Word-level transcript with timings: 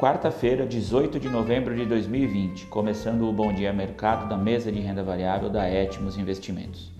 Quarta-feira, 0.00 0.64
18 0.64 1.20
de 1.20 1.28
novembro 1.28 1.76
de 1.76 1.84
2020, 1.84 2.68
começando 2.68 3.28
o 3.28 3.32
Bom 3.34 3.52
Dia 3.52 3.70
Mercado 3.70 4.30
da 4.30 4.34
mesa 4.34 4.72
de 4.72 4.80
renda 4.80 5.02
variável 5.02 5.50
da 5.50 5.68
Etmos 5.68 6.16
Investimentos. 6.16 6.90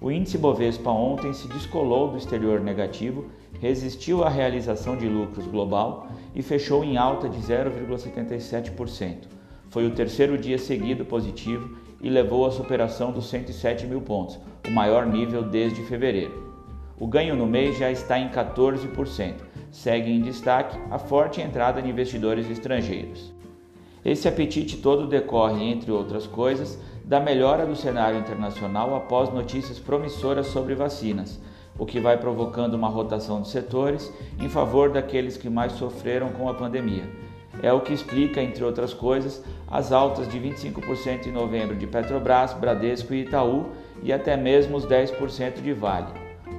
O 0.00 0.08
índice 0.08 0.38
Bovespa 0.38 0.88
ontem 0.88 1.32
se 1.32 1.48
descolou 1.48 2.12
do 2.12 2.16
exterior 2.16 2.60
negativo, 2.60 3.26
resistiu 3.60 4.22
à 4.22 4.28
realização 4.28 4.96
de 4.96 5.08
lucros 5.08 5.48
global 5.48 6.06
e 6.32 6.40
fechou 6.40 6.84
em 6.84 6.96
alta 6.96 7.28
de 7.28 7.40
0,77%. 7.40 9.16
Foi 9.68 9.84
o 9.84 9.94
terceiro 9.96 10.38
dia 10.38 10.58
seguido 10.58 11.04
positivo 11.04 11.76
e 12.00 12.08
levou 12.08 12.46
à 12.46 12.52
superação 12.52 13.10
dos 13.10 13.28
107 13.28 13.84
mil 13.84 14.00
pontos, 14.00 14.38
o 14.64 14.70
maior 14.70 15.06
nível 15.06 15.42
desde 15.42 15.82
fevereiro. 15.82 16.54
O 17.00 17.08
ganho 17.08 17.34
no 17.34 17.48
mês 17.48 17.76
já 17.76 17.90
está 17.90 18.16
em 18.16 18.28
14%, 18.28 19.47
segue 19.70 20.10
em 20.10 20.20
destaque 20.20 20.78
a 20.90 20.98
forte 20.98 21.40
entrada 21.40 21.80
de 21.80 21.88
investidores 21.88 22.48
estrangeiros. 22.50 23.32
Esse 24.04 24.28
apetite 24.28 24.78
todo 24.78 25.06
decorre, 25.06 25.64
entre 25.64 25.90
outras 25.90 26.26
coisas, 26.26 26.78
da 27.04 27.18
melhora 27.18 27.66
do 27.66 27.74
cenário 27.74 28.18
internacional 28.18 28.94
após 28.94 29.32
notícias 29.32 29.78
promissoras 29.78 30.46
sobre 30.46 30.74
vacinas, 30.74 31.40
o 31.78 31.86
que 31.86 32.00
vai 32.00 32.16
provocando 32.18 32.74
uma 32.74 32.88
rotação 32.88 33.40
de 33.40 33.48
setores 33.48 34.12
em 34.40 34.48
favor 34.48 34.90
daqueles 34.90 35.36
que 35.36 35.48
mais 35.48 35.72
sofreram 35.72 36.28
com 36.30 36.48
a 36.48 36.54
pandemia. 36.54 37.04
É 37.62 37.72
o 37.72 37.80
que 37.80 37.92
explica, 37.92 38.42
entre 38.42 38.62
outras 38.62 38.94
coisas, 38.94 39.42
as 39.66 39.90
altas 39.90 40.28
de 40.28 40.38
25% 40.38 41.26
em 41.26 41.32
novembro 41.32 41.74
de 41.76 41.86
Petrobras, 41.86 42.52
Bradesco 42.52 43.14
e 43.14 43.22
Itaú 43.22 43.66
e 44.02 44.12
até 44.12 44.36
mesmo 44.36 44.76
os 44.76 44.86
10% 44.86 45.60
de 45.60 45.72
Vale. 45.72 46.12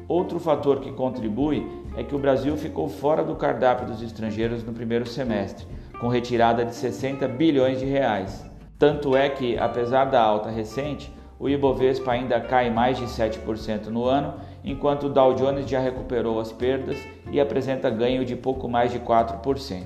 Outro 0.08 0.40
fator 0.40 0.80
que 0.80 0.92
contribui 0.92 1.66
é 2.00 2.04
que 2.04 2.16
o 2.16 2.20
Brasil 2.20 2.56
ficou 2.56 2.88
fora 2.88 3.22
do 3.26 3.36
cardápio 3.36 3.86
dos 3.86 4.02
estrangeiros 4.02 4.64
no 4.64 4.72
primeiro 4.72 5.06
semestre, 5.06 5.68
com 6.00 6.08
retirada 6.08 6.64
de 6.64 6.74
60 6.74 7.28
bilhões 7.28 7.78
de 7.78 7.86
reais. 7.86 8.50
Tanto 8.78 9.18
é 9.18 9.28
que, 9.28 9.58
apesar 9.58 10.06
da 10.06 10.22
alta 10.22 10.50
recente, 10.50 11.14
o 11.38 11.50
Ibovespa 11.50 12.14
ainda 12.14 12.40
cai 12.40 12.70
mais 12.70 12.98
de 12.98 13.04
7% 13.04 13.88
no 13.88 14.06
ano, 14.06 14.36
enquanto 14.64 15.08
o 15.08 15.10
Dow 15.10 15.34
Jones 15.34 15.70
já 15.70 15.82
recuperou 15.82 16.40
as 16.40 16.54
perdas 16.54 16.98
e 17.34 17.38
apresenta 17.38 17.90
ganho 17.90 18.24
de 18.24 18.34
pouco 18.34 18.70
mais 18.70 18.94
de 18.94 19.00
4%. 19.00 19.84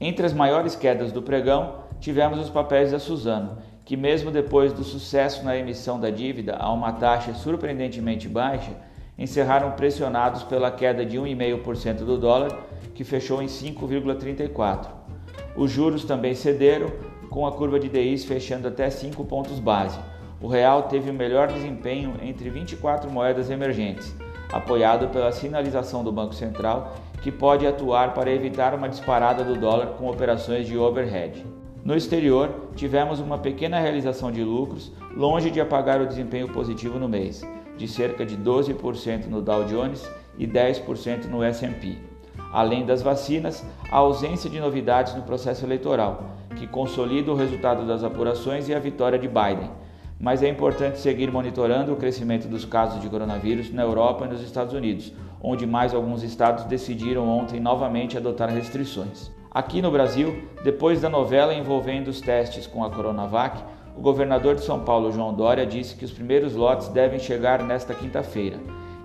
Entre 0.00 0.24
as 0.24 0.32
maiores 0.32 0.74
quedas 0.74 1.12
do 1.12 1.20
pregão, 1.20 1.80
tivemos 2.00 2.38
os 2.38 2.48
papéis 2.48 2.92
da 2.92 2.98
Suzano, 2.98 3.58
que 3.84 3.94
mesmo 3.94 4.30
depois 4.30 4.72
do 4.72 4.84
sucesso 4.84 5.44
na 5.44 5.54
emissão 5.54 6.00
da 6.00 6.08
dívida 6.08 6.56
a 6.56 6.72
uma 6.72 6.92
taxa 6.92 7.34
surpreendentemente 7.34 8.26
baixa, 8.26 8.72
encerraram 9.18 9.72
pressionados 9.72 10.42
pela 10.42 10.70
queda 10.70 11.04
de 11.04 11.18
1,5% 11.18 11.98
do 11.98 12.18
dólar, 12.18 12.58
que 12.94 13.04
fechou 13.04 13.42
em 13.42 13.46
5,34. 13.46 14.86
Os 15.56 15.70
juros 15.70 16.04
também 16.04 16.34
cederam, 16.34 16.90
com 17.30 17.46
a 17.46 17.52
curva 17.52 17.78
de 17.78 17.88
DIs 17.88 18.24
fechando 18.24 18.68
até 18.68 18.90
5 18.90 19.24
pontos 19.24 19.58
base. 19.58 19.98
O 20.40 20.48
real 20.48 20.84
teve 20.84 21.10
o 21.10 21.14
melhor 21.14 21.48
desempenho 21.48 22.14
entre 22.22 22.50
24 22.50 23.10
moedas 23.10 23.48
emergentes, 23.48 24.14
apoiado 24.52 25.08
pela 25.08 25.32
sinalização 25.32 26.02
do 26.02 26.12
Banco 26.12 26.34
Central, 26.34 26.94
que 27.22 27.30
pode 27.30 27.66
atuar 27.66 28.12
para 28.12 28.30
evitar 28.30 28.74
uma 28.74 28.88
disparada 28.88 29.44
do 29.44 29.56
dólar 29.56 29.94
com 29.98 30.10
operações 30.10 30.66
de 30.66 30.76
overhead. 30.76 31.46
No 31.84 31.96
exterior, 31.96 32.68
tivemos 32.74 33.20
uma 33.20 33.38
pequena 33.38 33.78
realização 33.78 34.30
de 34.30 34.42
lucros, 34.42 34.92
longe 35.16 35.50
de 35.50 35.60
apagar 35.60 36.00
o 36.00 36.06
desempenho 36.06 36.48
positivo 36.48 36.98
no 36.98 37.08
mês 37.08 37.42
de 37.76 37.88
cerca 37.88 38.24
de 38.24 38.36
12% 38.36 39.26
no 39.26 39.40
Dow 39.42 39.64
Jones 39.64 40.08
e 40.38 40.46
10% 40.46 41.26
no 41.26 41.42
S&P. 41.42 41.98
Além 42.52 42.84
das 42.84 43.02
vacinas, 43.02 43.64
a 43.90 43.98
ausência 43.98 44.48
de 44.48 44.60
novidades 44.60 45.14
no 45.14 45.22
processo 45.22 45.64
eleitoral, 45.64 46.36
que 46.56 46.66
consolida 46.66 47.30
o 47.30 47.36
resultado 47.36 47.86
das 47.86 48.04
apurações 48.04 48.68
e 48.68 48.74
a 48.74 48.78
vitória 48.78 49.18
de 49.18 49.26
Biden. 49.26 49.70
Mas 50.20 50.42
é 50.42 50.48
importante 50.48 51.00
seguir 51.00 51.32
monitorando 51.32 51.92
o 51.92 51.96
crescimento 51.96 52.46
dos 52.46 52.64
casos 52.64 53.00
de 53.00 53.08
coronavírus 53.08 53.72
na 53.72 53.82
Europa 53.82 54.24
e 54.24 54.28
nos 54.28 54.42
Estados 54.42 54.74
Unidos, 54.74 55.12
onde 55.42 55.66
mais 55.66 55.92
alguns 55.92 56.22
estados 56.22 56.64
decidiram 56.64 57.28
ontem 57.28 57.58
novamente 57.58 58.16
adotar 58.16 58.48
restrições. 58.48 59.30
Aqui 59.50 59.82
no 59.82 59.90
Brasil, 59.90 60.48
depois 60.62 61.00
da 61.00 61.08
novela 61.08 61.52
envolvendo 61.52 62.08
os 62.08 62.20
testes 62.20 62.66
com 62.66 62.84
a 62.84 62.90
Coronavac, 62.90 63.62
o 63.96 64.00
governador 64.00 64.54
de 64.54 64.64
São 64.64 64.80
Paulo, 64.80 65.12
João 65.12 65.34
Dória, 65.34 65.66
disse 65.66 65.96
que 65.96 66.04
os 66.04 66.12
primeiros 66.12 66.54
lotes 66.54 66.88
devem 66.88 67.18
chegar 67.18 67.62
nesta 67.62 67.94
quinta-feira. 67.94 68.58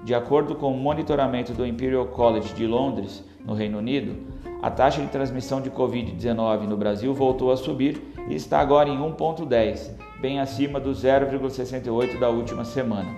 De 0.04 0.16
acordo 0.16 0.56
com 0.56 0.72
o 0.72 0.78
monitoramento 0.78 1.54
do 1.54 1.66
Imperial 1.66 2.06
College 2.06 2.54
de 2.54 2.66
Londres, 2.66 3.24
no 3.46 3.54
Reino 3.54 3.78
Unido, 3.78 4.16
a 4.62 4.72
taxa 4.72 5.02
de 5.02 5.08
transmissão 5.08 5.62
de 5.62 5.70
Covid-19 5.70 6.62
no 6.62 6.78
Brasil 6.78 7.14
voltou 7.14 7.52
a 7.52 7.58
subir 7.58 8.02
e 8.30 8.36
está 8.36 8.60
agora 8.60 8.90
em 8.90 8.98
1,10, 8.98 9.92
bem 10.20 10.40
acima 10.40 10.80
do 10.80 10.92
0,68 10.92 12.20
da 12.20 12.30
última 12.30 12.66
semana. 12.66 13.10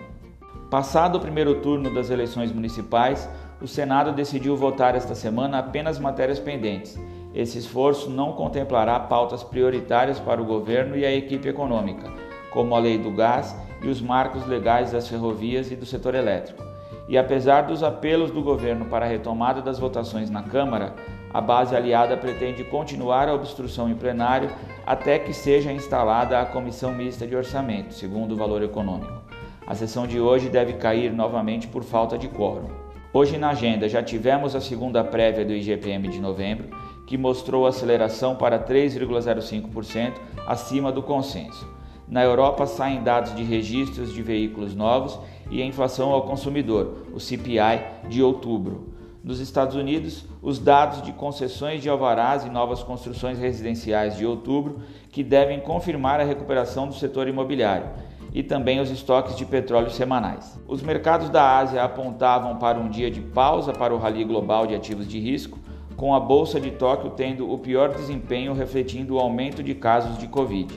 Passado 0.69 1.17
o 1.17 1.21
primeiro 1.21 1.61
turno 1.61 1.93
das 1.93 2.09
eleições 2.09 2.51
municipais, 2.51 3.29
o 3.61 3.67
Senado 3.67 4.11
decidiu 4.11 4.55
votar 4.55 4.95
esta 4.95 5.15
semana 5.15 5.59
apenas 5.59 5.99
matérias 5.99 6.39
pendentes 6.39 6.99
esse 7.33 7.57
esforço 7.57 8.09
não 8.09 8.33
contemplará 8.33 8.99
pautas 8.99 9.43
prioritárias 9.43 10.19
para 10.19 10.41
o 10.41 10.45
governo 10.45 10.97
e 10.97 11.05
a 11.05 11.11
equipe 11.11 11.47
econômica, 11.47 12.11
como 12.51 12.75
a 12.75 12.79
lei 12.79 12.97
do 12.97 13.11
gás 13.11 13.55
e 13.83 13.87
os 13.87 14.01
marcos 14.01 14.45
legais 14.47 14.91
das 14.91 15.07
ferrovias 15.07 15.71
e 15.71 15.75
do 15.75 15.85
setor 15.85 16.15
elétrico. 16.15 16.63
E 17.07 17.17
apesar 17.17 17.63
dos 17.63 17.83
apelos 17.83 18.31
do 18.31 18.41
governo 18.41 18.85
para 18.85 19.05
a 19.05 19.09
retomada 19.09 19.61
das 19.61 19.79
votações 19.79 20.29
na 20.29 20.43
Câmara, 20.43 20.93
a 21.31 21.39
base 21.39 21.75
aliada 21.75 22.17
pretende 22.17 22.63
continuar 22.63 23.27
a 23.27 23.33
obstrução 23.33 23.89
em 23.89 23.95
plenário 23.95 24.49
até 24.85 25.19
que 25.19 25.33
seja 25.33 25.71
instalada 25.71 26.39
a 26.39 26.45
Comissão 26.45 26.93
Mista 26.93 27.27
de 27.27 27.35
Orçamento, 27.35 27.93
segundo 27.93 28.33
o 28.33 28.35
valor 28.35 28.63
econômico. 28.63 29.21
A 29.65 29.75
sessão 29.75 30.07
de 30.07 30.19
hoje 30.19 30.49
deve 30.49 30.73
cair 30.73 31.13
novamente 31.13 31.67
por 31.67 31.83
falta 31.83 32.17
de 32.17 32.27
quórum. 32.27 32.69
Hoje 33.13 33.37
na 33.37 33.49
agenda 33.49 33.87
já 33.87 34.01
tivemos 34.01 34.55
a 34.55 34.61
segunda 34.61 35.03
prévia 35.03 35.45
do 35.45 35.53
IGPM 35.53 36.07
de 36.07 36.19
novembro 36.19 36.69
que 37.09 37.17
mostrou 37.17 37.65
aceleração 37.65 38.35
para 38.35 38.59
3,05% 38.59 40.13
acima 40.45 40.91
do 40.91 41.01
consenso. 41.01 41.67
Na 42.07 42.23
Europa 42.23 42.67
saem 42.67 43.01
dados 43.01 43.33
de 43.33 43.41
registros 43.41 44.13
de 44.13 44.21
veículos 44.21 44.75
novos 44.75 45.19
e 45.49 45.59
a 45.59 45.65
inflação 45.65 46.11
ao 46.11 46.21
consumidor, 46.21 47.07
o 47.11 47.19
CPI, 47.19 47.81
de 48.07 48.21
outubro. 48.21 48.93
Nos 49.23 49.39
Estados 49.39 49.75
Unidos, 49.75 50.23
os 50.39 50.59
dados 50.59 51.01
de 51.01 51.11
concessões 51.11 51.81
de 51.81 51.89
alvarás 51.89 52.45
e 52.45 52.49
novas 52.49 52.83
construções 52.83 53.39
residenciais 53.39 54.15
de 54.15 54.23
outubro, 54.23 54.79
que 55.11 55.23
devem 55.23 55.59
confirmar 55.59 56.19
a 56.19 56.23
recuperação 56.23 56.87
do 56.87 56.93
setor 56.93 57.27
imobiliário, 57.27 57.87
e 58.31 58.43
também 58.43 58.79
os 58.79 58.91
estoques 58.91 59.35
de 59.35 59.47
petróleo 59.47 59.89
semanais. 59.89 60.59
Os 60.67 60.83
mercados 60.83 61.27
da 61.31 61.57
Ásia 61.57 61.83
apontavam 61.83 62.57
para 62.57 62.77
um 62.77 62.87
dia 62.87 63.09
de 63.09 63.19
pausa 63.19 63.73
para 63.73 63.95
o 63.95 63.97
rally 63.97 64.23
global 64.23 64.67
de 64.67 64.75
ativos 64.75 65.07
de 65.07 65.19
risco, 65.19 65.57
com 65.99 66.15
a 66.15 66.19
Bolsa 66.19 66.61
de 66.61 66.71
Tóquio 66.71 67.11
tendo 67.11 67.51
o 67.51 67.57
pior 67.57 67.89
desempenho, 67.89 68.53
refletindo 68.53 69.15
o 69.15 69.19
aumento 69.19 69.61
de 69.61 69.75
casos 69.75 70.17
de 70.17 70.27
Covid. 70.27 70.73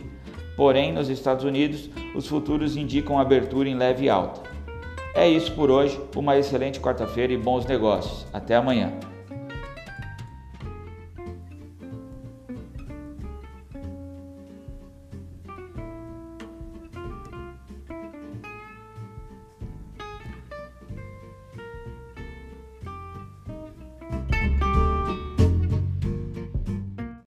Porém, 0.57 0.93
nos 0.93 1.09
Estados 1.09 1.45
Unidos, 1.45 1.89
os 2.13 2.27
futuros 2.27 2.77
indicam 2.77 3.21
abertura 3.21 3.69
em 3.69 3.77
leve 3.77 4.11
alta. 4.11 4.41
É 5.15 5.29
isso 5.29 5.53
por 5.53 5.71
hoje, 5.71 6.01
uma 6.17 6.37
excelente 6.37 6.81
quarta-feira 6.81 7.33
e 7.33 7.39
bons 7.39 7.65
negócios. 7.65 8.27
Até 8.33 8.57
amanhã. 8.57 8.93